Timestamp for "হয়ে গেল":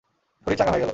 0.73-0.89